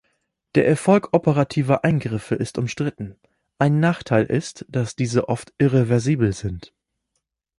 Der 0.55 0.67
Erfolg 0.67 1.09
operativer 1.13 1.85
Eingriffe 1.85 2.33
ist 2.33 2.57
umstritten; 2.57 3.17
ein 3.59 3.79
Nachteil 3.79 4.25
ist, 4.25 4.65
dass 4.67 4.95
diese 4.95 5.29
oft 5.29 5.53
irreversibel 5.59 6.33
sind. 6.33 6.73